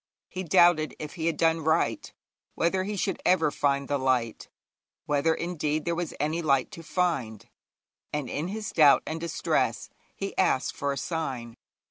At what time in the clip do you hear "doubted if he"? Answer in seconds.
0.43-1.27